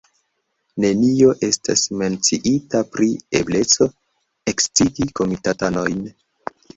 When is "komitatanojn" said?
5.21-6.01